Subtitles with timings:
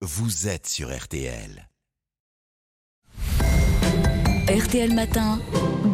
[0.00, 1.67] vous êtes sur RTL.
[4.48, 5.38] RTL Matin,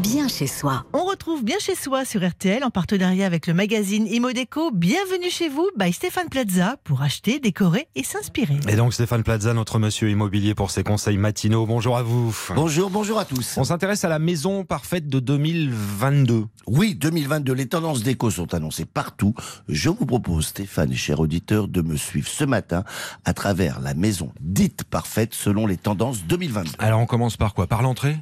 [0.00, 0.84] bien chez soi.
[0.92, 4.70] On retrouve bien chez soi sur RTL en partenariat avec le magazine Imodeco.
[4.70, 8.60] Bienvenue chez vous by Stéphane Plaza pour acheter, décorer et s'inspirer.
[8.68, 11.66] Et donc Stéphane Plaza, notre monsieur immobilier pour ses conseils matinaux.
[11.66, 12.32] Bonjour à vous.
[12.54, 13.56] Bonjour, bonjour à tous.
[13.58, 16.44] On s'intéresse à la maison parfaite de 2022.
[16.68, 19.34] Oui, 2022, les tendances déco sont annoncées partout.
[19.68, 22.84] Je vous propose, Stéphane et chers auditeurs, de me suivre ce matin
[23.24, 26.70] à travers la maison dite parfaite selon les tendances 2022.
[26.78, 27.66] Alors on commence par quoi?
[27.66, 28.16] Par l'entrée?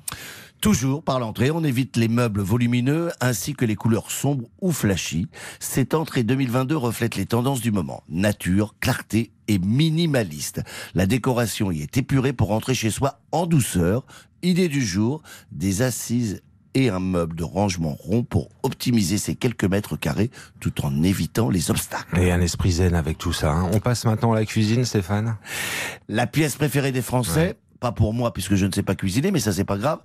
[0.62, 5.26] Toujours par l'entrée, on évite les meubles volumineux ainsi que les couleurs sombres ou flashy.
[5.58, 8.04] Cette entrée 2022 reflète les tendances du moment.
[8.08, 10.62] Nature, clarté et minimaliste.
[10.94, 14.06] La décoration y est épurée pour entrer chez soi en douceur.
[14.44, 16.42] Idée du jour, des assises
[16.74, 21.50] et un meuble de rangement rond pour optimiser ces quelques mètres carrés tout en évitant
[21.50, 22.18] les obstacles.
[22.20, 23.50] Et un esprit zen avec tout ça.
[23.50, 23.68] hein.
[23.72, 25.36] On passe maintenant à la cuisine, Stéphane.
[26.08, 29.40] La pièce préférée des Français pas pour moi puisque je ne sais pas cuisiner, mais
[29.40, 29.98] ça c'est pas grave.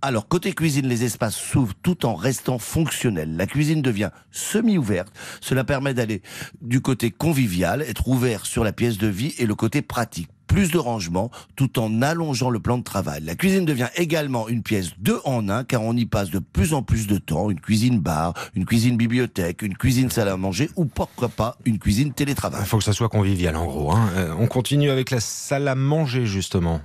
[0.00, 3.36] Alors côté cuisine, les espaces s'ouvrent tout en restant fonctionnels.
[3.36, 5.12] La cuisine devient semi-ouverte.
[5.40, 6.22] Cela permet d'aller
[6.62, 10.30] du côté convivial, être ouvert sur la pièce de vie et le côté pratique.
[10.46, 13.22] Plus de rangement tout en allongeant le plan de travail.
[13.24, 16.74] La cuisine devient également une pièce deux en un car on y passe de plus
[16.74, 17.50] en plus de temps.
[17.50, 21.78] Une cuisine bar, une cuisine bibliothèque, une cuisine salle à manger ou pourquoi pas une
[21.78, 22.60] cuisine télétravail.
[22.62, 23.92] Il faut que ça soit convivial en gros.
[23.92, 24.08] hein.
[24.16, 26.80] Euh, on continue avec la salle à manger justement.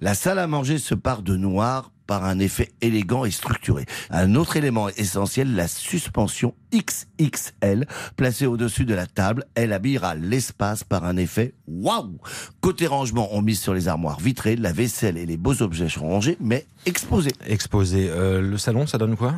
[0.00, 3.86] La salle à manger se part de noir par un effet élégant et structuré.
[4.10, 7.86] Un autre élément essentiel, la suspension XXL
[8.16, 12.18] placée au-dessus de la table, elle habillera l'espace par un effet waouh.
[12.60, 16.10] Côté rangement, on mise sur les armoires vitrées, la vaisselle et les beaux objets seront
[16.10, 17.32] rangés mais exposés.
[17.46, 18.08] Exposé.
[18.10, 19.34] Euh, le salon, ça donne quoi?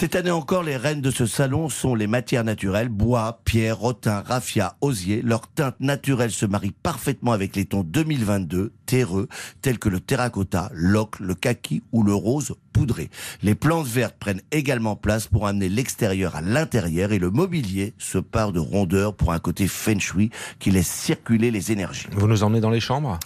[0.00, 4.22] Cette année encore, les reines de ce salon sont les matières naturelles, bois, pierre, rotin,
[4.26, 5.20] raffia, osier.
[5.20, 9.28] Leur teinte naturelle se marie parfaitement avec les tons 2022, terreux,
[9.60, 13.10] tels que le terracotta, l'ocre, le kaki ou le rose poudré.
[13.42, 18.16] Les plantes vertes prennent également place pour amener l'extérieur à l'intérieur et le mobilier se
[18.16, 20.30] part de rondeur pour un côté feng shui
[20.60, 22.06] qui laisse circuler les énergies.
[22.12, 23.18] Vous nous emmenez dans les chambres?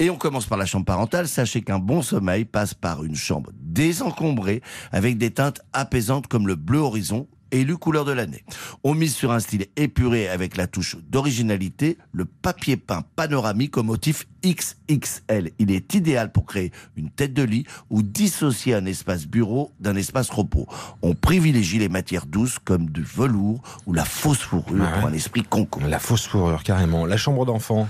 [0.00, 1.28] Et on commence par la chambre parentale.
[1.28, 6.56] Sachez qu'un bon sommeil passe par une chambre désencombrée avec des teintes apaisantes comme le
[6.56, 8.44] bleu horizon élu couleur de l'année.
[8.84, 13.82] On mise sur un style épuré avec la touche d'originalité, le papier peint panoramique au
[13.82, 15.50] motif XXL.
[15.58, 19.96] Il est idéal pour créer une tête de lit ou dissocier un espace bureau d'un
[19.96, 20.66] espace repos.
[21.02, 25.00] On privilégie les matières douces comme du velours ou la fausse fourrure Ah ouais.
[25.00, 25.82] pour un esprit concours.
[25.82, 27.06] La fausse fourrure, carrément.
[27.06, 27.88] La chambre d'enfant.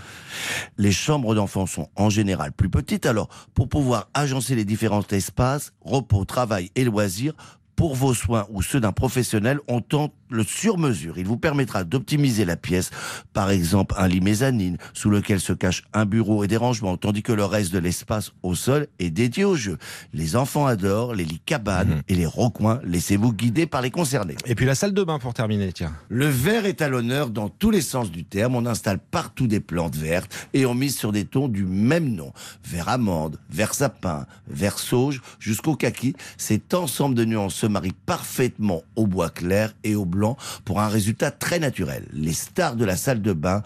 [0.79, 5.73] Les chambres d'enfants sont en général plus petites, alors pour pouvoir agencer les différents espaces,
[5.81, 7.35] repos, travail et loisirs,
[7.81, 11.17] pour vos soins ou ceux d'un professionnel, on tente le sur-mesure.
[11.17, 12.91] Il vous permettra d'optimiser la pièce,
[13.33, 17.23] par exemple un lit mezzanine sous lequel se cache un bureau et des rangements, tandis
[17.23, 19.79] que le reste de l'espace au sol est dédié au jeu.
[20.13, 22.03] Les enfants adorent les lits cabanes Mhm.
[22.09, 22.81] et les recoins.
[22.85, 24.37] Laissez-vous guider par les concernés.
[24.45, 25.95] Et puis la salle de bain pour terminer, tiens.
[26.11, 28.57] Le vert est à l'honneur dans tous les sens du terme.
[28.57, 32.31] On installe partout des plantes vertes et on mise sur des tons du même nom.
[32.63, 36.15] Vert amande, vert sapin, vert sauge, jusqu'au kaki.
[36.37, 41.31] Cet ensemble de nuances marie parfaitement au bois clair et au blanc pour un résultat
[41.31, 42.07] très naturel.
[42.13, 43.63] Les stars de la salle de bain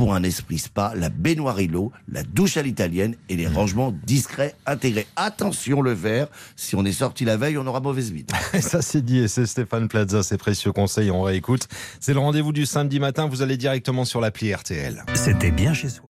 [0.00, 4.54] pour un esprit spa, la baignoire îlot, la douche à l'italienne et les rangements discrets
[4.64, 5.06] intégrés.
[5.14, 8.24] Attention le vert, si on est sorti la veille, on aura mauvaise mine.
[8.54, 11.68] Et ça c'est dit et c'est Stéphane Plaza, ses précieux conseils, on réécoute.
[12.00, 15.04] C'est le rendez-vous du samedi matin, vous allez directement sur l'appli RTL.
[15.14, 16.09] C'était bien chez soi.